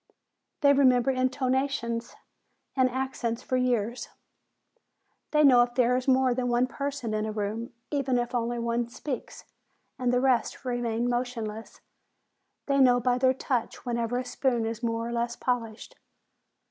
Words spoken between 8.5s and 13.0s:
one speaks, and the rest remain motionless. They know